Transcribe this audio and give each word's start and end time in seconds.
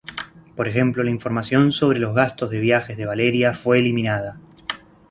Por 0.55 0.67
ejemplo, 0.67 1.03
la 1.03 1.11
información 1.11 1.71
sobre 1.71 1.99
los 1.99 2.15
gastos 2.15 2.49
de 2.49 2.59
viajes 2.59 2.97
de 2.97 3.05
Valeria 3.05 3.53
fue 3.53 3.77
eliminada. 3.77 4.39